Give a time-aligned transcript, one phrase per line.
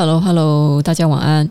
[0.00, 1.50] Hello，Hello，大家晚安。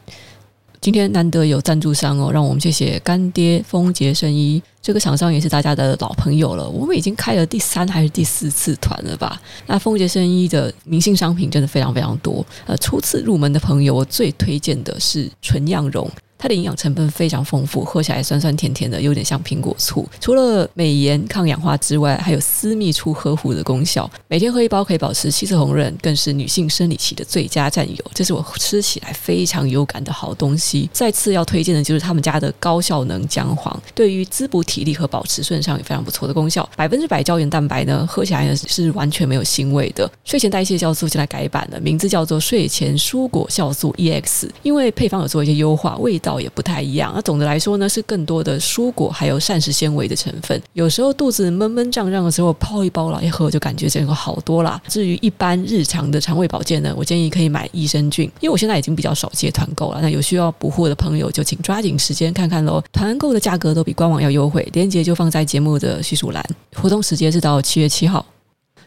[0.81, 4.60] 今天难得有赞助商哦，让我们谢谢干爹丰杰生衣。
[4.81, 9.39] 这个厂商也是大家的老朋友了，我们已经开了第三还是第四次团了吧？
[9.67, 12.43] 那丰杰生衣的明星商品真的非常非常多。
[12.65, 16.09] 呃，初次入门的朋友，我最推荐的是纯羊绒。
[16.39, 20.07] 它的营养成分非常丰富，喝起来酸酸甜甜的，有点像苹果醋。
[20.21, 24.09] 除了美颜抗氧化之外，还有私密处呵护的功效。
[24.29, 27.97] 每天喝一包可以保持气色红润，更是女性生理期的最佳战友。
[28.13, 30.89] 这是我吃起来非常有感的好东西。
[30.94, 36.67] 再次要推荐的就是他们家的高效能姜黄，对于滋补体力和保持顺畅有非常不错的功效。
[36.77, 40.09] 百分之百胶原蛋白呢，喝起来呢是完全没有腥味的。
[40.23, 46.28] 睡前代谢酵素现在改版了，名字叫做睡前蔬果酵素 EX，因为配方有做一些优化，味道。
[46.38, 47.13] 也不太一样。
[47.15, 50.61] 那总的来说呢，是更多的蔬果还有膳食纤维的成分。
[50.73, 54.81] 有时候肚子闷闷胀胀的时候，泡一包来一喝，就感觉整个好多啦。
[54.89, 60.02] 至于一般日常的肠胃保健呢，我建议可以买益生菌，因为我现在已经比较少接团购了。
[60.02, 62.83] 那有需要补货的朋友，就请抓紧时间看看喽。
[62.91, 66.43] 团购的价格都比官网要优惠，链接就放在节目的叙述栏。
[66.75, 68.25] 活动时间是到七月七号。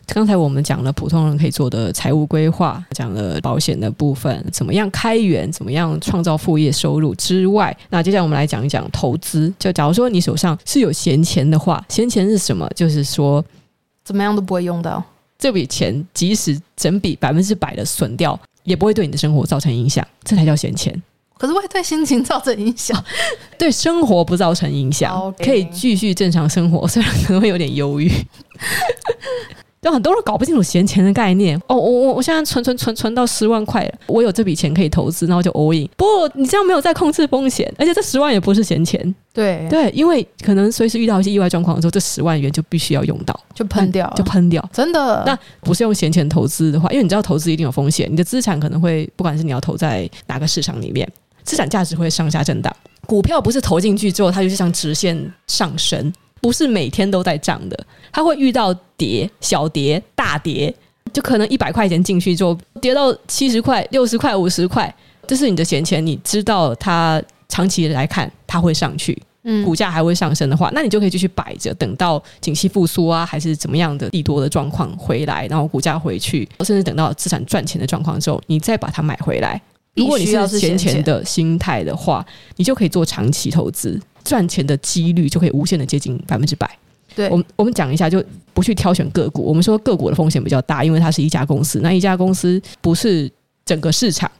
[0.06, 9.53] 刚才我们讲了普通人可以做的财务规划，讲了保险的部分，怎么样开源，怎么样创造副业收入之外，那接下来我们来讲一讲投资。
[9.58, 12.69] 就假如说你手上是有闲钱的话，闲钱是什么？
[12.75, 13.42] 就是说
[14.05, 15.03] 怎么样都不会用到
[15.39, 21.00] 这笔钱，即使整笔百分之百的损掉，也不会对你的生活造成影响，这才叫闲钱。
[21.39, 23.05] 可是会对心情造成影响，
[23.58, 28.08] 对生活不造成影响.可以继续正常生活，虽然可能会有点忧郁。
[29.83, 35.89] 有很多人搞不清楚闲钱的概念哦，我我我现在存存存存到十万块了，我有这笔钱可以投资，然后就 all in。
[35.97, 45.24] 不过你这样没有在控制风险，而且这十万也不是闲钱，对对，因为可能随时遇到一些意外状况的时候，这十万元就必须要用到，就喷掉，就喷掉，真的。
[45.27, 51.11] 那不是用闲钱投资的话，因为你知道投资一定有风险，你的资产可能会不管是你要投在哪个市场里面，
[51.42, 52.72] 资产价值会上下震荡。
[53.05, 56.12] 股票不是投进去之后，它就是像直线上升。
[56.41, 60.73] 不是每天都在涨的，它会遇到跌、小跌、大跌，
[61.12, 64.95] 就可能一百块钱进去之后跌到七十块、六十块、五十块，
[65.27, 66.05] 这是你的闲钱。
[66.05, 79.61] 你知道它长期来看它会上去，嗯，股价还会上升的话，那你就可以继续摆着，等到景气复苏啊，还是怎么样的利多的状况回来，然后股价回去，甚至等到资产赚钱的状况之后，你再把它买回来。
[79.94, 82.24] 如果你是闲钱的心态的话，
[82.56, 84.00] 你就可以做长期投资。
[84.24, 86.79] 赚钱的几率就可以无限的接近百分之百。
[87.14, 89.42] 对，我们我们讲一下，就不去挑选个股。
[89.42, 91.80] 我们说个股的风险比较大，因为它是一家公司。
[91.80, 93.30] 那一家公司不是
[93.64, 94.30] 整个市场，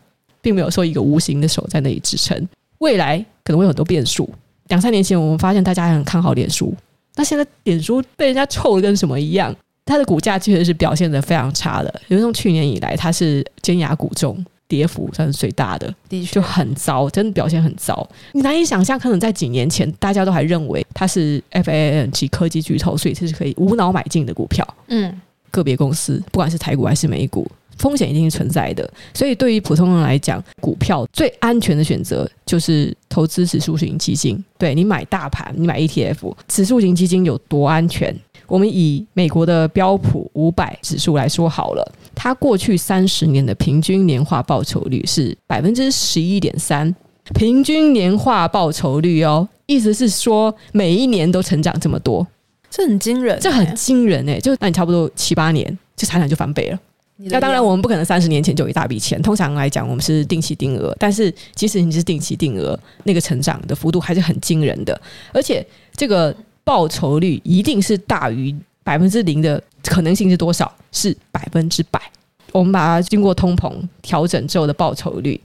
[0.41, 2.49] 并没有说一个无形的手在那里支撑。
[2.79, 4.29] 未来可能会有很多变数。
[4.69, 6.75] 两三年前我们发现大家很看好脸书，
[7.17, 9.55] 那现在脸书被人家臭的跟什么一样？
[9.85, 11.93] 它的股价确实是表现得非常差的。
[12.09, 14.45] 因为从去年以来，它是尖牙股中。
[14.73, 18.09] 跌幅算是最大的，的确就很糟，真的表现很糟。
[18.33, 24.67] 你难以想象，可能在几年前，大家都还认为它是 FAANG 及科技巨头，所以这是可以无脑买进的股票。
[24.89, 27.47] 嗯，个别公司不管是台股还是美股，
[27.77, 28.91] 风险一定是存在的。
[29.13, 34.43] 所以对于普通人来讲，股票最安全的选择就是投资指数型基金。
[34.57, 38.17] 对，你买大盘，你买 ETF，指数型基金有多安全？
[38.47, 46.95] 我们以美国的标普五百指数来说好了，它过去三十年的平均年化报酬率是百分之十一点三，
[47.35, 52.27] 平均年化报酬率哦，意思是说每一年都成长这么多，
[52.71, 54.39] 这很惊人，这很惊人哎！
[54.39, 56.79] 就那你差不多七八年，就财产就翻倍了。
[57.17, 65.01] 那当然，我们不可能三十年前就有一大笔钱，通常来讲，我们是定期定额，但是即使你是定期定额，那个成长的幅度还是很惊人的，
[65.33, 65.65] 而且
[65.97, 66.35] 这个。
[66.65, 70.73] 报酬率一定是大于百分之零的可能性是多少？
[70.93, 72.01] 是百分之百。
[72.53, 75.41] 我们把它经过通膨调整之后的报酬率，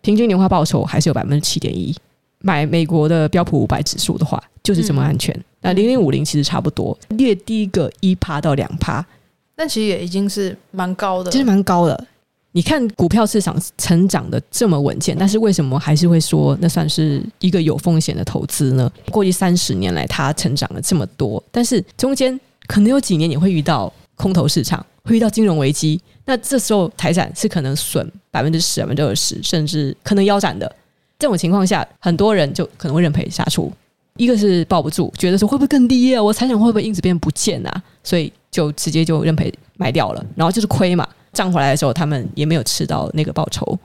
[0.00, 1.94] 平均年化报酬还是有百分之七点一。
[2.38, 5.32] 买美国的标普五百指数的话，就是这么安全。
[5.34, 9.04] 嗯、那零零五零其实差不多，略低个一趴到两趴，
[9.54, 12.06] 但其实也已经是蛮高的，其实蛮高的。
[12.54, 18.90] 你看股票市场成长的这么稳健，但是为什么还是会说那算是一个有风险的投资呢？
[19.10, 30.70] 过去三十年来，它成长了这么多，但是中间可能有几年也会遇到空头市场，会遇到金融危机，那这时候财产是可能损百分之十、百分之二十，甚至可能腰斩的。
[31.18, 33.72] 这种情况下，很多人就可能会认赔杀出。
[34.18, 36.22] 一个是抱不住，觉得说会不会更低啊？
[36.22, 37.82] 我财产会不会因此变不见啊？
[38.04, 41.08] 所以就直接就认赔卖掉了，然后就是亏嘛。
[41.32, 43.78] 涨回来的时候，他们也没有吃到那个报酬，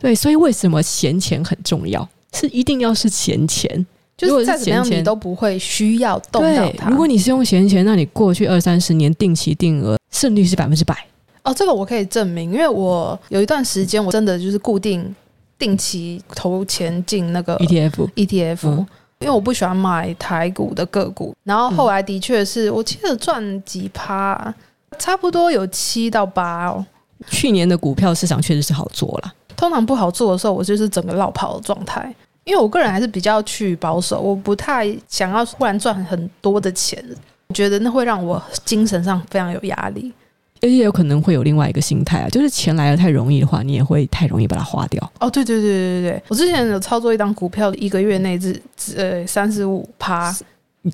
[0.00, 2.08] 对，所以为什么闲钱很重要？
[2.32, 6.88] 是一定要是闲钱，就是再怎么样你都不会需要动到它。
[6.88, 10.96] 如果你是用闲钱，那你过去二三十年定期定额胜率是百分之百，
[11.42, 15.14] 哦，这个我可以证明，因为我有一段时间我真的就是固定
[15.58, 18.86] 定期投钱进那个 ETF ETF，嗯，
[19.18, 21.34] 因为我不喜欢买台股的个股。
[21.44, 24.54] 然后后来的确是我记得赚几趴，
[24.98, 26.86] 差不多有七到八哦。
[27.28, 32.14] 去年的股票市场确实是好做了，通常不好做的时候，我就是整个落跑的状态。
[32.44, 37.00] 因为我个人还是比较去保守，我不太想要忽然赚很多的钱，
[37.46, 40.12] 我觉得那会让我精神上非常有压力，
[40.60, 45.12] 而且有可能会有另外一个心态啊，就是钱来的太容易的话，你也会太容易把它花掉。
[45.20, 48.60] 哦，对对对对对对，我之前有操作一档股票，一个月内是
[48.96, 50.36] 呃三十五趴，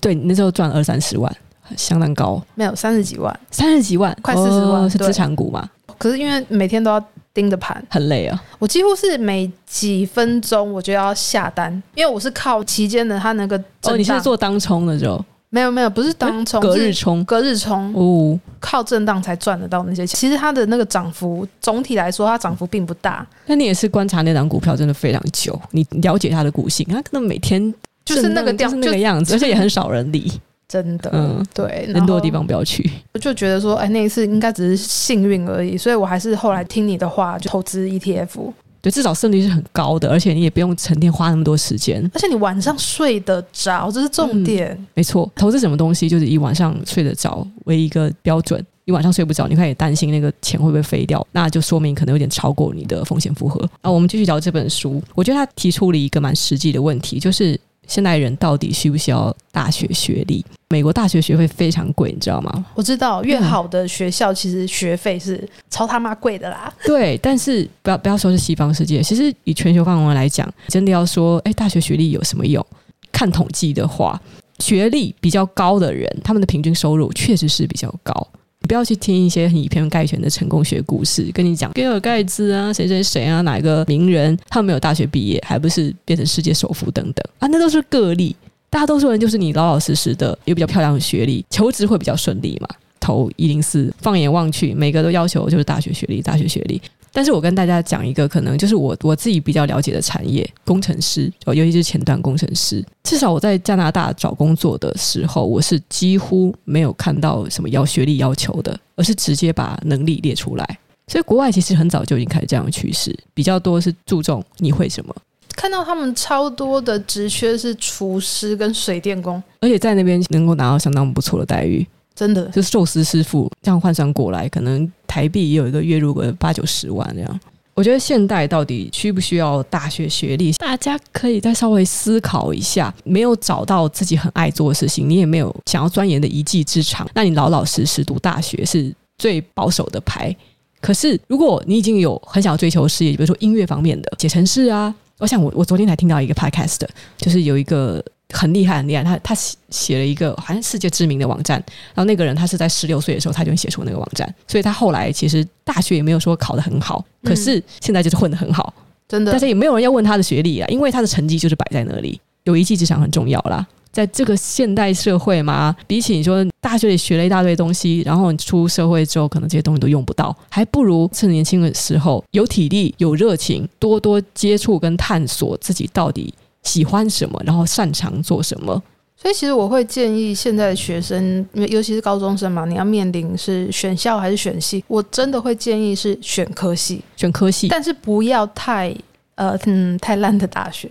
[0.02, 1.34] 对，你那时候赚二三十万，
[1.78, 5.66] 相当高，没有三十几万，三十几万，快四十万，哦，是资产股嘛？
[5.98, 7.04] 可是因为每天都要。
[7.34, 8.42] 盯着盘很累啊！
[8.58, 15.24] 我几乎是每几分钟我就要下单，因为我是靠期间的它那个哦，你是做当冲的时候？
[15.50, 20.18] 没有没有，不是当冲，隔日冲，隔日冲哦，靠震荡才赚得到那些钱。
[20.18, 23.24] 其实它的那个涨幅总体来说，它涨幅并不大。
[23.46, 27.72] 那你也是观察那档股票真的非常久，你了解它的股性，它可能每天
[28.04, 30.32] 就是那个调，就是那个样子，而且也很少人理。
[30.68, 32.90] 真的，嗯，对，人多的地方不要去。
[33.14, 38.52] 我就觉得说，哎，那一次应该只是幸运而已，所以我还是后来听你的话，就投资 ETF。
[38.82, 44.68] 对，至少胜率是很高的，而且你也不用成天花那么多时间，而且你晚上睡得着，这是重点。
[44.78, 48.62] 嗯，没错，投资什么东西就是以晚上睡得着为一个标准。
[48.84, 53.66] 你晚上睡不着，你开始担心那个钱会不会飞掉，那就说明可能有点超过你的风险负荷。
[53.80, 57.58] 啊，我们继续聊这本书，我觉得他提出了一个蛮实际的问题，就是。
[57.86, 60.44] 现代人到底需不需要大学学历？
[60.70, 62.64] 美国大学学费非常贵，你知道吗？
[62.74, 66.72] 我知道，越好的学校其实学费是超他妈贵的啦。
[66.84, 72.64] 对，但是不要不要说是西方世界，其实以全球范围来讲，真的要说，哎，大学学历有什么用？
[73.10, 74.20] 看统计的话，
[74.58, 78.28] 学历比较高的人，他们的平均收入确实是比较高。
[78.68, 87.48] 不要去听一些很以偏概全的成功学故事，跟你讲，比尔盖茨啊，谁谁谁啊，哪一个名人，他们没有大学毕业，还不是变成世界首富等等啊？
[87.48, 88.36] 那都是个例，
[88.70, 92.68] 大多数人就是你老老实实的，有比较漂亮的学历，求职会比较顺利嘛。
[93.00, 96.80] 投一零四，放眼望去，每个都要求就是大学学历，大学学历。
[97.10, 102.84] 但是我跟大家讲一个可能就是我我自己比较了解的产业，工程师，尤其是前端工程师。
[103.04, 110.78] 至少我在加拿大找工作的时候，我是几乎没有看到什么要学历要求的，而是直接把能力列出来。
[111.06, 115.16] 所以国外其实很早就已经开始这样的趋势，比较多是注重你会什么。
[115.58, 121.84] 看到他们超多的职缺是厨师跟水电工，而且在那边能够拿到相当不错的待遇。
[122.14, 127.40] 真的，就是寿司师傅这样换算过来，可能台币也有一个月入个八九十万这样。
[127.74, 130.52] 我觉得现代到底需不需要大学学历？
[130.52, 132.94] 大家可以再稍微思考一下。
[133.02, 140.34] 没有找到自己很爱做的事情，你也没有想要钻研的一技之长，那你老老实实读大学是最保守的牌。
[140.80, 146.80] 可是如果你已经有很想要追求事业，比如说音乐方面的写程式啊，我想我我昨天才听到一个 podcast，
[147.16, 148.04] 就是有一个。
[148.34, 149.02] 很厉害，很厉害。
[149.02, 151.56] 他他写写了一个好像世界知名的网站，
[151.94, 158.74] 然后那个人他是在十六岁的时候他就写出那个网站，所以他后来其实大学也没有说考得很好，可是现在就是混得很好，
[159.08, 159.32] 真的。
[159.32, 163.66] 但是也没有人要问他的学历啊，因为他的成绩就是摆在那里，有一技之长很重要啦。
[163.98, 176.32] 在这个现代社会嘛，比起你说大学里学了一大堆东西，然后你出社会之后可能这些东西都用不到，还不如趁年轻的时候有体力、有热情，多多接触跟探索自己到底。
[176.62, 178.80] 喜欢什么，然后擅长做什么。
[179.16, 188.94] 所以，其实我会建议现在的学生，因为尤其是高中生嘛，你要面临是选校还是选系，我真的会建议是选科系，选科系，但是不要太
[189.34, 190.88] 呃嗯太烂的大学，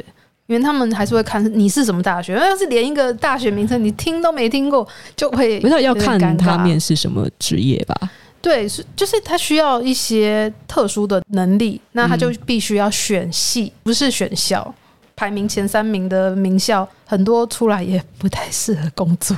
[0.47, 2.33] 因为他们还是会看你是什么大学。
[2.33, 8.09] 要是连一个大学名称你听都没听过，就会不是要看他面试什么职业吧？
[8.41, 14.73] 对，是就是他需要一些特殊的能力，那他就必须要选系，不是选校。
[15.15, 19.35] 排名前三名的名校，很多出来也不太适合工作。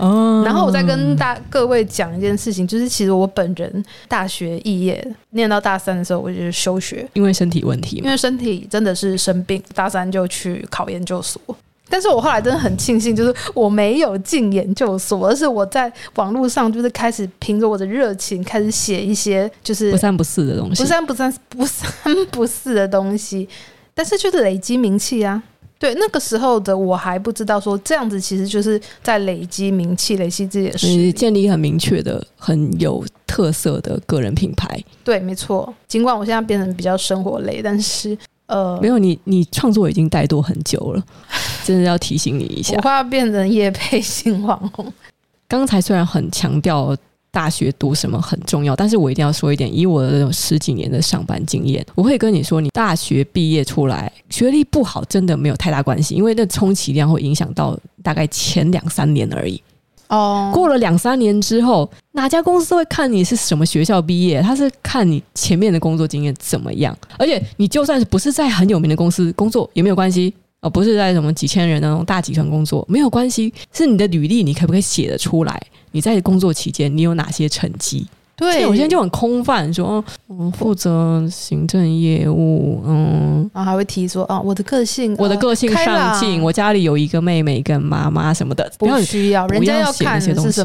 [0.00, 7.98] 哦，然后我再跟大各位讲一件事情，就是其实我本人大学毕业，念到大三的时候，我就是休学，因为身体问题。
[7.98, 11.40] 因为身体真的是生病，大三就去考研究所。
[11.92, 21.92] 但是我后来真的很庆幸，就是我没有进研究所，而是我在网络上就是开始凭着我的热情，开始写一些就是不三不四的东西，不三不三不三
[22.30, 23.48] 不四的东西。
[23.92, 25.42] 但是就是累积名气啊，
[25.80, 34.78] 对，那个时候的我还不知道说这样子其实就是在累积名气，累积自己的实力，建立很明确的、很有特色的个人品牌。
[35.02, 35.72] 对，没错。
[35.88, 41.02] 尽管我现在变成比较生活类，但是呃，没有你，你创作已经怠惰很久了，
[41.64, 44.92] 真的要提醒你一下，我快要变成业配型网红。
[45.48, 46.94] 刚才虽然很强调
[47.30, 59.62] 大学读什么很重要，但是我一定要说一点，以我的十几年的上班经验，我会跟你说，你大学毕业出来学历不好，真的没有太大关系，因为那充其量会影响到大概前两三年而已。
[60.08, 64.42] 哦，过了两三年之后，哪家公司会看你是什么学校毕业？
[64.42, 70.34] 他是看你前面的工作经验怎么样，而且你就算是不是在很有名的公司工作也没有关系。
[70.62, 75.58] 而不是在什么几千人那种大集团工作，没有关系，是你的履历，你可不可以写得出来？
[75.92, 78.06] 你在工作期间你有哪些成绩？
[78.36, 90.62] 对，我现在就很空泛，说嗯，负责行政业务，嗯，然后还会提说啊，我的个性，我的个性上进，我家里有一个妹妹跟妈妈什么的，不需要，人家要写那些东西。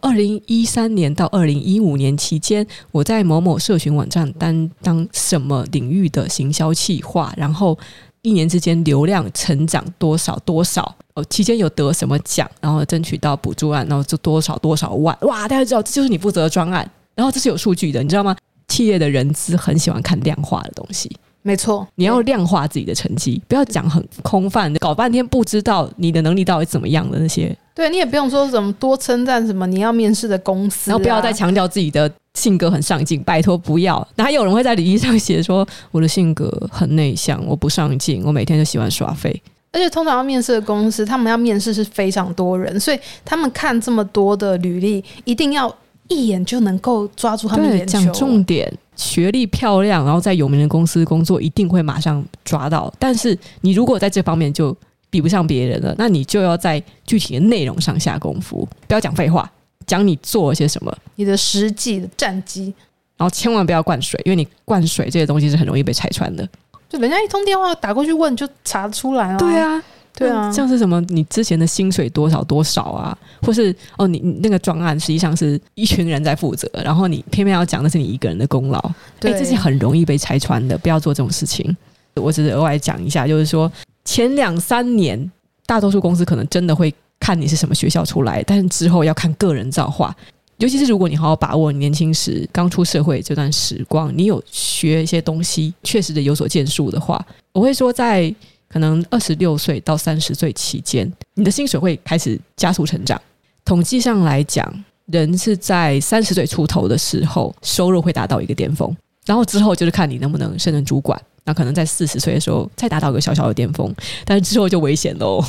[0.00, 7.78] 二零一三年到二零一五年期间，我在某某社群网站担当什么领域的行销企划，然后。
[8.22, 10.82] 一年之间流量成长多少多少
[11.14, 11.24] 哦？
[11.24, 15.48] 期间有得什么奖，然后争取到补助案，然后就多少多少万哇！
[15.48, 18.36] 大家知道这就是你负责的专案，然后这是有数据的，你知道吗？
[18.68, 21.10] 企业的人资很喜欢看量化的东西，
[21.42, 27.56] 没错，你要量化自己的成绩，不要讲很空泛，搞半天不知道你的能力到底怎么样的那些。
[27.74, 34.06] 对，你也不用说什么多称赞什么你要面试的公司，然后不要再强调自己的性格很上进，拜托不要。
[34.16, 39.42] 哪有人会在履历上写说我的性格很内向，我不上进，我每天就喜欢耍废。
[39.72, 45.74] 而且通常要面试的公司，他们要面试是非常多人，所以他们看这么多的履历，一定要
[46.08, 47.98] 一眼就能够抓住他们的眼球。
[47.98, 52.92] 讲重点，学历漂亮，然后在有名的公司工作，一定会马上抓到。
[52.98, 54.76] 但是你如果在这方面就
[55.10, 59.50] 比不上别人了，那你就要在具体的内容上下功夫，不要讲废话，
[59.86, 62.72] 讲你做了些什么，你的实际的战绩，
[63.16, 66.48] 然后千万不要灌水，因为你灌水这些东西是很容易被拆穿的。
[66.88, 69.38] 就人家一通电话打过去问，就查得出来了。
[69.38, 69.82] 对啊，
[70.14, 78.80] 对啊，像是什么你之前的薪水多少多少啊，或是哦你你那个专案实际上是一群人在负责，然后你偏偏要讲的是你一个人的功劳，
[79.18, 81.76] 对，这些很容易被拆穿的，不要做这种事情。
[82.14, 83.70] 我只是额外讲一下，就是说。
[84.04, 85.30] 前两三年，
[85.64, 90.12] 大多数公司可能真的会看你是什么学校出来，但是之后要看个人造化。
[90.58, 98.34] 尤其是如果你好好把握你年轻时刚出社会这段时光，你有学一些东西，确实的有所建树的话，我会说，在
[98.72, 103.20] 可能二十六岁到三十岁期间，你的薪水会开始加速成长。
[103.64, 111.20] 统计上来讲，人是在三十岁出头的时候，收入会达到一个巅峰，然后之后就是看你能不能胜任主管。
[111.44, 115.44] 那可能在四十岁的时候再达到一个小小的巅峰，但是之后就危险喽。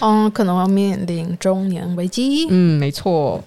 [0.00, 2.46] 嗯，可能要面临中年危机。
[2.50, 3.42] 嗯，没错。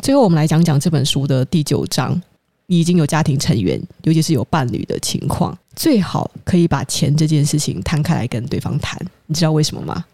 [0.00, 2.20] 最后我们来讲讲这本书的第九章。
[2.66, 9.00] 你已经有家庭成员，尤其是有伴侣的情况，最好可以把钱这件事情摊开来跟对方谈。
[9.26, 10.04] 你知道为什么吗？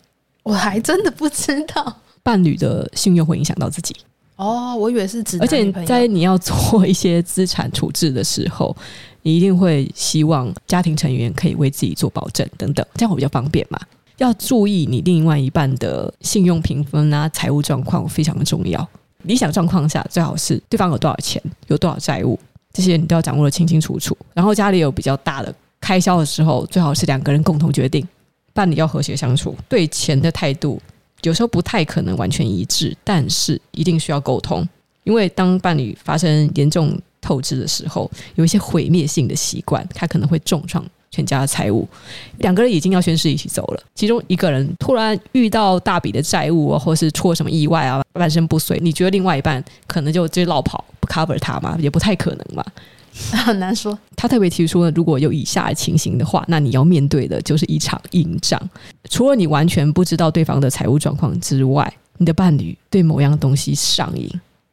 [0.43, 1.97] 我还真的不知道。
[2.23, 3.95] 伴侣的信用会影响到自己。
[4.37, 8.77] 哦，我以为是指，而且在你要做一些资产处置的时候。
[9.23, 13.79] 你一定会希望家庭成员可以为自己做保证等等，这样会比较方便嘛？
[14.17, 18.89] 要注意你另外一半的信用评分啊，财务状况非常的重要。
[19.25, 22.39] 理想状况下，最好是对方有多少钱，有多少债务，
[22.73, 24.17] 这些你都要掌握的清清楚楚。
[24.35, 28.07] 然后家里有比较大的开销的时候，最好是两个人共同决定。
[28.53, 30.81] 伴侣要和谐相处，对钱的态度
[31.23, 34.67] 有时候不太可能完全一致，但是一定需要沟通，
[35.05, 36.99] 因为当伴侣发生严重。
[37.21, 40.83] 透支的时候，有一些毁灭性的习惯，他可能会重创
[41.19, 41.87] 全家的财务。
[42.39, 51.77] 两个人已经要宣誓一起走了，其中一个人突然遇到大笔的债务啊，或是出了什么意外啊，半身不遂，你觉得另外一半可能就直接落跑不 cover 他吗？
[51.81, 52.65] 也不太可能嘛，
[53.45, 53.99] 很难说。
[54.15, 58.61] 他特别提出了，如果有以下情形的话，那你要面对的就是一场硬仗。
[59.11, 64.31] 除了你完全不知道对方的财务状况之外，你的伴侣对某样东西上瘾，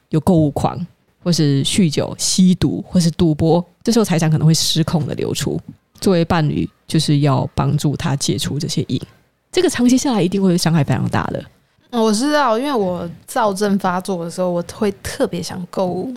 [0.09, 0.85] 有购物狂。
[1.25, 5.59] 或是酗酒、吸毒，或是赌博，这时候财产可能会失控的流出。
[5.99, 9.01] 作为伴侣，就是要帮助他戒除这些瘾。
[9.51, 11.43] 这个长期下来一定会伤害非常大的。
[11.91, 16.13] 我知道，因为我躁症发作的时候，我会特别想购物。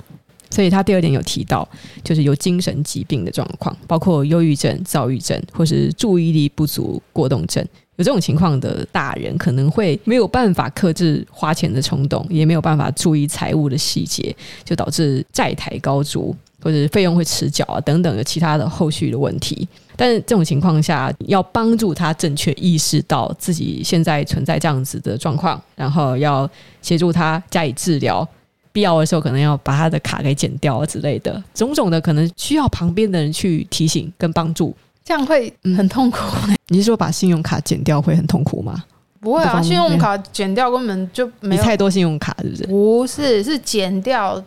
[0.51, 1.69] 所以他第二点有提到，
[2.03, 7.65] 就是有精神疾病的状况，包括忧郁症、躁郁症，或是注意力不足过动症。
[7.97, 19.69] 有这种情况的大人，可能会没有办法克制花钱的冲动，也没有办法注意财务的细节，就导致债台高筑，或者是费用会迟缴啊等等的其他的后续的问题。
[19.97, 26.49] 但是这种情况下，要帮助他正确意识到自己现在存在这样子的状况，然后要
[26.81, 28.27] 协助他加以治疗，
[28.71, 34.73] 必要的时候可能要把他的卡给剪掉之类的，种种的可能需要旁边的人去提醒跟帮助。
[35.05, 36.19] 这样会很痛苦。
[36.47, 36.57] 嗯。
[36.69, 38.85] 你是说把信用卡剪掉会很痛苦吗？
[39.21, 42.67] 不会啊，信用卡剪掉根本就没有太多信用卡，是不是？
[42.67, 44.41] 不是，是剪掉。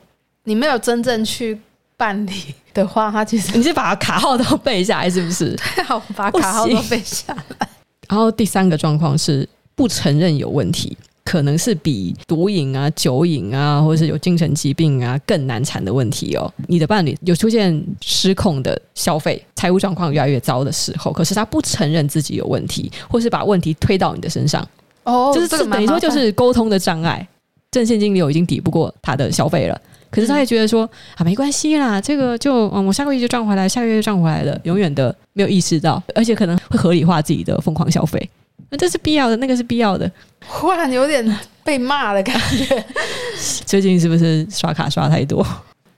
[0.45, 1.59] 你没有真正去
[2.01, 2.31] 办理
[2.73, 5.55] 的话，他其实你是把卡号都背下来，是不是？
[5.75, 7.69] 对，好，把卡号都背下来。
[8.09, 16.51] 然后第三个状况是不承认有问题，可能是比毒瘾啊、酒瘾啊，或者是有精神疾病啊更难缠的问题哦。
[16.65, 24.67] 你的伴侣有出现失控的消费、财务状况越来越糟的时候，可是他不承认自己有问题，或是把问题推到你的身上，
[25.03, 27.27] 哦，就是等于说就是沟通的障碍，
[27.69, 29.79] 正现金流已经抵不过他的消费了。
[30.11, 38.29] 可是他也觉得说啊，没关系啦，这个就嗯，我下个月就赚回来，下个月就赚回来了，永远的没有意识到，而且可能会合理化自己的疯狂消费，
[38.69, 40.11] 那这是必要的，那个是必要的。
[40.45, 41.25] 忽然有点
[41.63, 42.85] 被骂的感觉，
[43.65, 45.45] 最近是不是刷卡刷太多？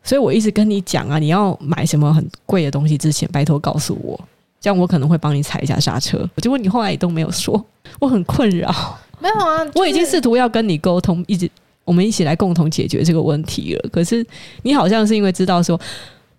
[0.04, 4.20] 所以我一直跟你讲啊，你要买什么很贵的东西之前，拜托告诉我，
[4.62, 6.30] 这样我可能会帮你踩一下刹车。
[6.38, 7.66] 结果你后来也都没有说，
[8.00, 9.00] 我很困扰。
[9.20, 11.50] 没有啊，我已经试图要跟你沟通，一直。
[11.86, 13.90] 我们一起来共同解决这个问题了。
[13.92, 14.26] 可是
[14.62, 15.80] 你好像是因为知道说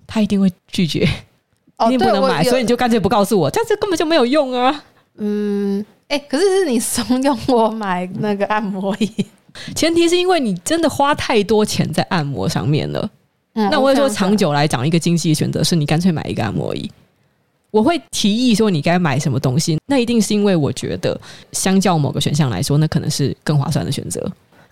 [0.07, 1.09] 他一定会拒绝，
[1.79, 4.85] 哦、 一定不能买，所以你就干脆不告诉我，这样子根本就没有用啊。
[5.19, 9.11] 嗯，哎、欸，可是是你怂恿我买那个按摩椅，
[9.75, 13.11] 前提是因为你真的花太多钱在按摩上面了。
[13.55, 16.91] 嗯、那我会说，长久来讲，一个经济选择是你干脆买一个按摩椅。
[17.71, 21.21] 我会提议说你该买什么东西，那一定是因为我觉得
[21.53, 24.21] 相较某个选项来说，那可能是更划算的选择。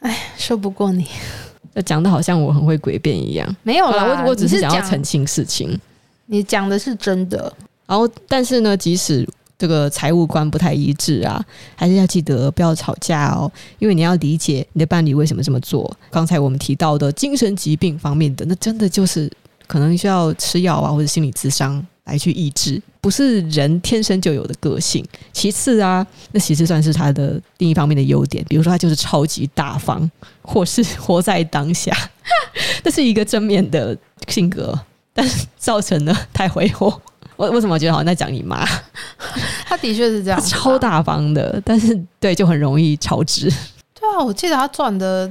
[0.03, 1.07] 哎，说不过你，
[1.75, 3.57] 那讲的好像我很会诡辩一样。
[3.63, 5.79] 没有啦，我我只是想要澄清事情。
[6.27, 7.53] 你讲的是真的。
[7.87, 9.29] 然后，但是呢，即使
[9.59, 11.45] 这个财务观不太一致啊，
[11.77, 15.95] 还是要记得不要吵架哦，因为你要理解你的伴侣为什么这么做。
[16.11, 19.31] 刚才我们提到的精神疾病方面的，那真的就是
[19.67, 21.85] 可能需要吃药啊，或者心理咨商。
[22.05, 25.05] 来去抑制，不是人天生就有的个性。
[25.33, 30.11] 其次啊，那其实算是他的另一方面的优点，比如说他就是超级大方，
[30.43, 31.97] 或是 活在当下，
[32.83, 33.97] 这是一个正面的
[34.29, 34.79] 性格，
[35.15, 37.01] 但是造成了太挥霍。
[37.37, 38.67] 我为什么觉得好像在讲你妈？
[39.65, 43.51] 他的确是这样，超大方的，但是对就很容易超支。
[43.95, 45.31] 对啊，我记得他赚的。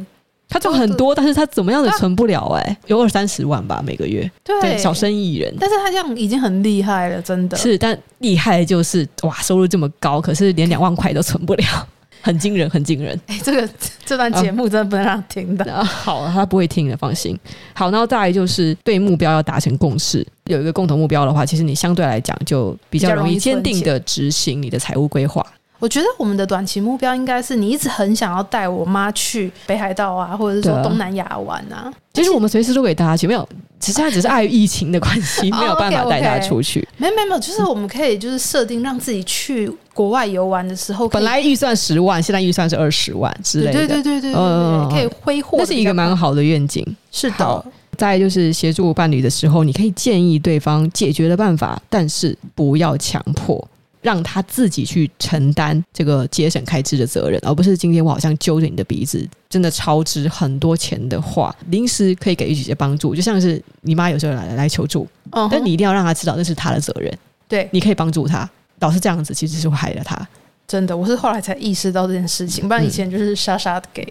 [0.51, 4.29] 他赚很多，但是他怎么样也存不了哎、欸，有二三十万吧每个月。
[4.43, 7.77] 对，对，小生意人，但是他这样已经很厉害了，真的是。
[7.77, 11.87] 但厉害就是哇，收入这么高，可是连两万块都存不了，
[12.19, 13.17] 很惊人，很惊人。
[13.27, 13.69] 哎、欸，这个
[14.05, 15.73] 这段节目真的不能让他听的。
[15.73, 17.39] 啊、 好，他不会听的，放心。
[17.73, 25.45] 好，然后再来就是对目标要达成共识，有一个共同目标的话，其实你相对来讲就比较容易坚定的执行你的财务规划。
[25.81, 31.91] 我觉得我们的短期目标应该是，你一直很想要带我妈去北海道啊，或者是说东南亚玩啊。
[32.13, 36.87] 其实我们随时都给大家去，没有，其实他只是碍于疫情的关系， 没有办法带他出去。
[36.97, 43.73] 没没没有，就是我们可以就是设定让自己去国外游玩的时候，本来预算十万，现在预算是二十万之类的。
[43.73, 45.57] 对对对对对，嗯，可以挥霍。
[45.57, 46.85] 这是一个蛮好的愿景。
[47.11, 47.65] 是的。
[47.97, 53.63] 在就是协助伴侣的时候，你可以建议对方解决的办法，但是不要强迫。
[54.01, 67.15] 让他自己去承担这个节省开支的责任，而不是今天我好像揪着你的鼻子，真的超支很多钱的话，临时可以给予一些帮助，就像是你妈有时候来来求助，嗯，但你一定要让他知道那是他的责任，
[67.47, 70.27] 对，你可以帮助他，老是这样子其实是会害了他。
[70.67, 74.01] 真的，我是后来才意识到这件事情，不然以前就是傻傻的给。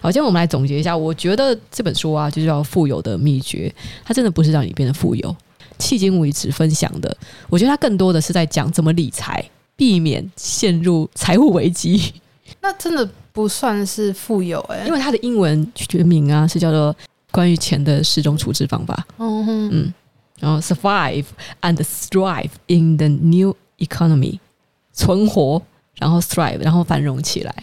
[0.00, 3.72] 好，今天我们来总结一下，我觉得这本书啊，就叫《富有的秘诀》，
[4.04, 5.36] 它真的不是让你变得富有。
[5.80, 7.16] 迄今为止分享的，
[7.48, 12.12] 我觉得他更多的是在讲怎么理财，避免陷入财务危机。
[12.60, 16.94] 那真的不算是富有哎、欸，因为他的英文学名啊是叫做
[17.30, 19.06] 关于钱的十种处置方法。
[19.18, 19.94] 嗯哼嗯，
[20.38, 21.24] 然后 survive
[21.62, 24.38] and thrive in the new economy，
[24.92, 25.62] 存活，
[25.96, 27.54] 然后 thrive，然后繁荣起来。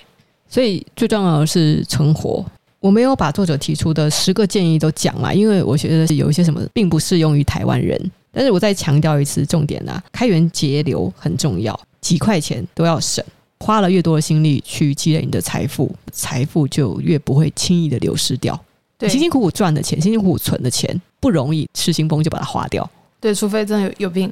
[0.50, 2.44] 所以最重要的是存活。
[2.80, 8.00] 我没有把作者提出的十个建议都讲了，因为我觉得有一些什么并不适用于台湾人。
[8.32, 13.24] 但是我再强调一次重点啊，开源节流很重要，几块钱都要省。
[13.60, 18.60] 花了越多的心力去积累你的财富，财富就越不会轻易的流失掉。
[19.00, 22.88] 对，辛辛苦苦赚的钱，辛辛苦苦存的钱，不容易失心疯就把它花掉。
[23.20, 24.32] 对，除非真的有有病，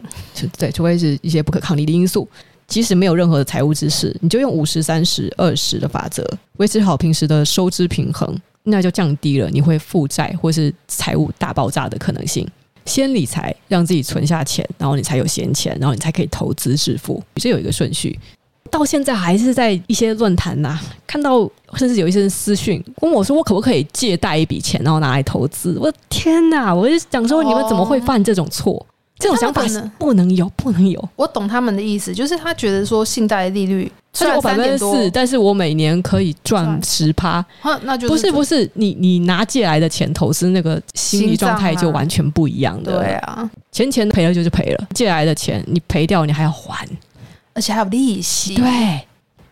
[0.59, 2.27] 对，除非是一些不可抗力的因素。
[2.67, 12.47] 即使没有任何的财务知识，你就用五十、三十、二十的法则维持好平时的收支平衡，那就降低了你会负债或是财务大爆炸的可能性。
[12.85, 17.23] 先理财，让自己存下钱，然后你才有闲钱，然后你才可以投资致富。
[17.35, 18.19] 这有一个顺序。
[18.71, 26.73] 到现在还是在一些论坛呐，看到甚至有一些人私讯问我说：“我可不可以借贷一笔钱，然后拿来投资？”我的天哪！
[26.73, 28.83] 我就想说，你们怎么会犯这种错？
[29.17, 31.09] 这种想法是不能有，不能有。
[31.15, 37.43] 我懂他们的意思，就是他觉得说信贷利率虽然我百分之四，但是我每年可以赚十趴。
[37.83, 42.99] 那就不是不是，你你拿借来的钱投资那个心理状态就完全不一样的。
[42.99, 46.87] 对啊，钱钱赔了就是赔了，借来的钱你赔掉你还要还，
[47.53, 48.55] 而且还有利息。
[48.55, 49.01] 对，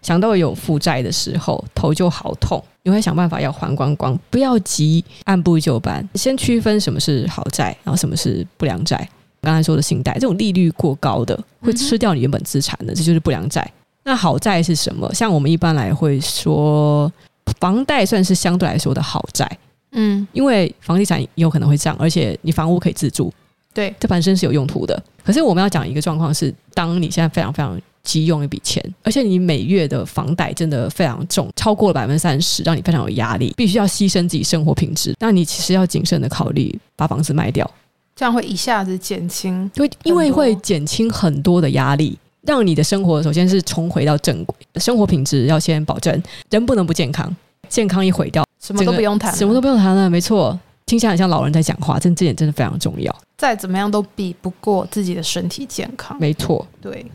[0.02, 9.08] 想到有负债的时候头就好痛，你会想办法要还光光，不要急，按部就班，先区分什么是好债，然后什么是不良债。
[9.43, 13.69] 刚才说的信贷，这种利率过高的会吃掉你原本资产的，这就是不良债。
[14.03, 15.13] 那好债是什么？
[15.13, 17.12] 像我们一般来会说，
[17.60, 19.49] 房贷算是相对来说的好债，
[19.91, 23.32] 嗯，因为房地产也有可能会涨，而且你房屋可以自住，
[23.73, 25.01] 对，这本身是有用途的。
[25.23, 35.15] 可是我们要讲一个状况是，当你现在非常非常急用一笔钱，而且你每月的房贷真的非常重，超过了百分之三十，让你非常有压力，必须要牺牲自己生活品质。
[35.19, 37.69] 那你其实要谨慎的考虑把房子卖掉，
[38.15, 42.17] 这样会一下子减轻，对，因为会减轻很多的压力。
[42.45, 47.34] 让你的生活首先是重回到正轨，生活品质要先保证，人不能不健康，
[47.69, 50.10] 健康一毁掉，什么都不用谈，什么都不用谈了。
[50.10, 53.15] 没错，听起来很像老人在讲话，这这点真的非常重要。
[53.38, 56.17] 再怎么样都比不过自己的身体健康。
[56.19, 57.06] 没错，对。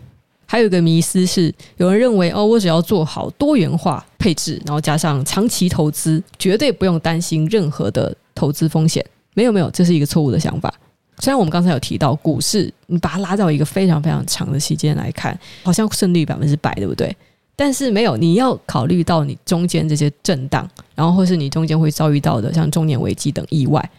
[0.46, 9.04] 还有一个迷思是，有人认为哦，我只要做好多元化配置，然后加上长期投资，绝对不用担心任何的投资风险。
[9.34, 10.72] 没有没有，这是一个错误的想法。
[11.20, 17.14] 虽然我们刚才有提到股市，你把它拉到一个非常非常长的期间来看，好像胜率百分之百，对不对？
[17.56, 23.90] 但是没有，你要考虑到你中间这些震荡，然后或是你中间会遭遇到的像中年危机等意外，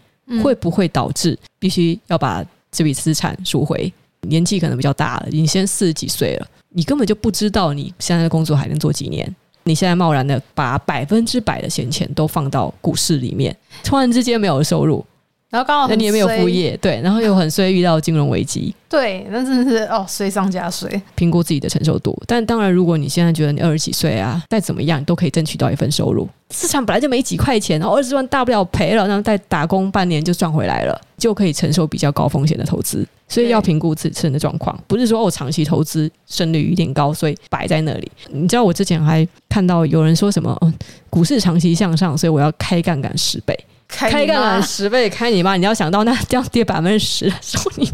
[0.41, 3.91] 会不会导致必须要把这笔资产赎回？
[4.21, 15.05] 年纪可能比较大了，你现在四十几岁了，你根本就不知道你现在的工作还能做几年，你现在贸然的把百分之百的闲钱都放到股市里面，突然之间没有收入。
[15.49, 20.89] 然后刚好，那你也没有副业，对，然后又很衰遇到金融危机， 对，那真的是哦，衰上加衰。
[21.15, 33.07] 评估自己的承受度，但当然，如果你现在觉得你二十几岁啊，再怎么样都可以争取到一份收入，市场本来就没几块钱，然后二十万大不了赔了，然后再打工半年就赚回来了，就可以承受比较高风险的投资。
[33.27, 38.11] 所以要评估自身的状况，不是说哦，长期投资胜率有点高，所以摆在那里。
[38.31, 40.73] 你知道我之前还看到有人说什么，嗯，
[41.11, 43.55] 股市长期向上，所以我要开杠杆十倍。
[43.89, 45.57] 开杠杆十倍，开你妈！
[45.57, 47.91] 你要想到那 这样跌百分之十的时候，你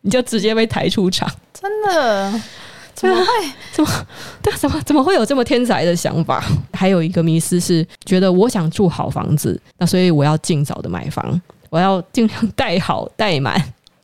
[0.00, 1.30] 你就直接被抬出场。
[1.52, 2.40] 真的？
[2.94, 3.26] 怎么会？
[3.72, 4.06] 怎么？
[4.42, 6.42] 对，怎么怎么会有这么天才的想法？
[6.72, 13.60] 还有一个迷思是，觉得我想住好房子，那所以我要尽早的买房，我要尽量贷好贷满。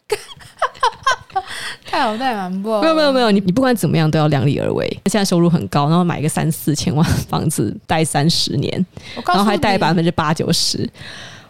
[1.90, 2.80] 贷好贷满不？
[2.80, 4.86] 没有没有没有，你你不管怎么样都要量力而为。
[5.06, 8.86] 现在收入很高，然后买一个三四千万房子贷三十年，
[9.26, 10.88] 然后还贷百分之八九十。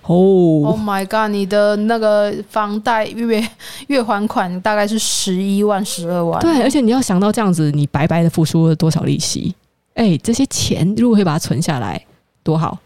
[0.03, 1.31] 哦，Oh my god！
[1.31, 3.47] 你的那个房贷月
[3.87, 6.41] 月还款大概是十一万、十二万。
[6.41, 9.55] 对，而且你要想到这样子，你白白的付出了多少利息？
[9.95, 12.03] 哎，这些钱如果可以把它存下来，
[12.43, 12.77] 多好！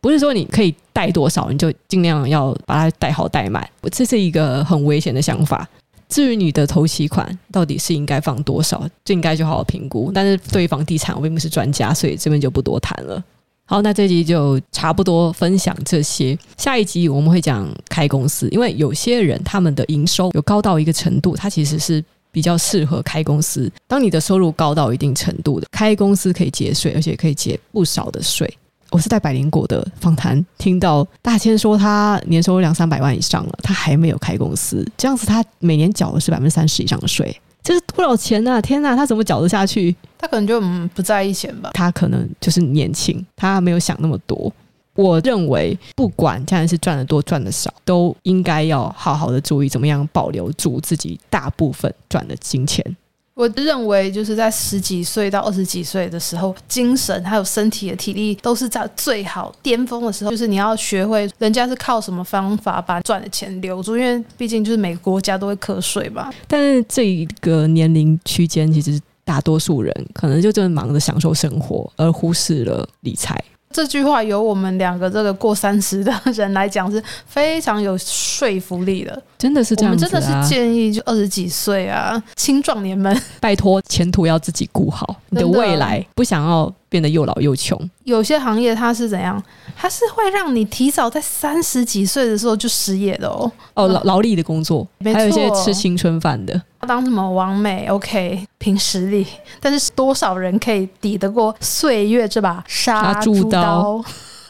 [0.00, 5.66] 不是说你可以贷多少，你就尽量要把它贷好贷满，这是一个很危险的想法。
[6.08, 10.10] 至于你的头期款到底是应该放多少，这应该就好好评估。
[10.14, 13.22] 但是对于房地产，我并不是专家，所以这边就不多谈了。
[13.66, 16.38] 好，那这集就差不多分享这些。
[16.58, 23.72] 下一集我们会讲开公司，因为有些人他们的营收有高到一个程度，他其实是比较适合开公司。
[23.88, 28.52] 当你的收入高到一定程度的，开公司可以节税，而且可以节不少的税。
[28.94, 37.36] 我是在百灵果的访谈听到大千说他年收入两三百万以上了，他还没有开公司，这样子他每年缴的是百分之三十以上的税。
[37.60, 38.62] 这是多少钱呢？
[38.62, 39.96] 天哪，他怎么缴得下去？
[40.16, 40.60] 他可能就
[40.94, 41.70] 不在意钱吧。
[41.74, 44.52] 他可能就是年轻，他没有想那么多。
[44.94, 52.96] 我认为，不管家人是赚的多赚的少，都应该要好好的注意怎么样保留住自己大部分赚的金钱。
[53.34, 60.30] 我认为，就是在十几岁到二十几岁的时候，精神还有身体的体力都是在最好巅峰的时候。
[60.30, 66.32] 就是你要学会，人家是靠什么方法把赚的钱留住，因为毕竟就是每个国家都会课税吧。
[66.46, 73.42] 但是这一个年龄区间，其实大多数人可能就真的忙着享受生活，而忽视了理财。
[73.74, 80.08] 这句话由我们两个这个过三十的人来讲是非常有说服力的，真的是这样子啊。
[80.08, 85.54] 我们真的是建议，就二十几岁啊，青壮年们，拜托，前途要自己顾好，你的。
[85.54, 87.76] 未来不想要变得又老又穷。
[88.04, 89.42] 有些行业它是怎样？
[89.76, 93.50] 它是会让你提早在三十几岁的时候就失业的哦。
[93.74, 99.26] 哦，劳劳力的工作，还有一些吃青春饭的，当什么王美？OK，凭实力。
[99.60, 104.00] 但是多少人可以抵得过岁月这把杀猪刀？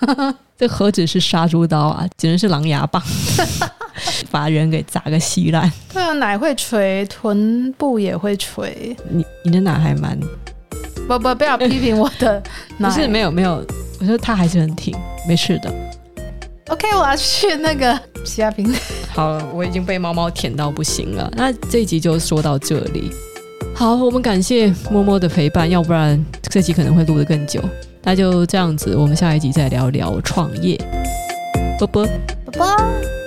[0.59, 3.03] 这何止是杀猪刀啊，简直是狼牙棒，
[4.31, 5.73] 把人给砸个稀烂。
[5.95, 8.95] 对啊，奶会锤，臀部也会锤。
[9.09, 10.21] 你你的奶还蛮。
[11.07, 12.43] 不不，不要 批评我的
[12.79, 12.89] 奶。
[12.89, 13.65] 不是没有没有，
[14.01, 14.95] 我说他还是很挺，
[15.29, 15.73] 没事的。
[16.69, 18.79] OK，我要去那个洗牙平台。
[19.13, 21.31] 好，我已经被猫猫舔到不行了。
[21.37, 23.11] 那这一集就说到这里。
[23.75, 27.61] 好，我们感谢摸摸的陪伴，要不然这集可能会录得更久。
[28.03, 30.79] 那就这样子，我们下一集再聊聊创业。
[31.79, 32.07] 啵啵，
[32.45, 33.24] 啵啵。